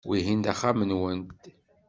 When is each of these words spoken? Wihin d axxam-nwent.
Wihin 0.09 0.39
d 0.41 0.45
axxam-nwent. 0.51 1.27